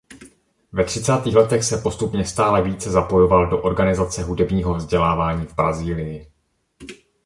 Ve 0.73 0.83
třicátých 0.85 1.35
letech 1.35 1.63
se 1.63 1.77
postupně 1.77 2.25
stále 2.25 2.61
více 2.63 2.89
zapojoval 2.91 3.49
do 3.49 3.61
organizace 3.61 4.23
hudebního 4.23 4.73
vzdělávání 4.73 5.45
v 5.45 5.55
Brazílii. 5.55 6.31